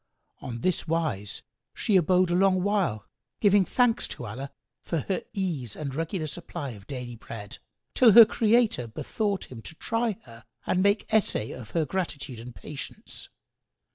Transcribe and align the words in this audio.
On 0.41 0.61
this 0.61 0.87
wise 0.87 1.43
she 1.75 1.95
abode 1.95 2.31
a 2.31 2.35
long 2.35 2.63
while, 2.63 3.01
still 3.01 3.11
giving 3.39 3.65
thanks 3.65 4.07
to 4.07 4.25
Allah 4.25 4.51
for 4.81 5.01
her 5.01 5.21
ease 5.31 5.75
and 5.75 5.93
regular 5.93 6.25
supply 6.25 6.71
of 6.71 6.87
daily 6.87 7.15
bread, 7.15 7.59
till 7.93 8.13
her 8.13 8.25
Creator 8.25 8.87
bethought 8.87 9.51
Him 9.51 9.61
to 9.61 9.75
try 9.75 10.17
her 10.23 10.45
and 10.65 10.81
make 10.81 11.05
essay 11.13 11.51
of 11.51 11.69
her 11.77 11.85
gratitude 11.85 12.39
and 12.39 12.55
patience. 12.55 13.29